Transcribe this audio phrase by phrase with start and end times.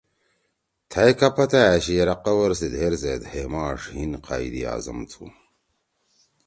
[0.89, 5.25] تھأئےکا پتہ أشی یرأ قَوَر سی دھیر زید ہے ماݜ ہیِن قائد اعظم تُھو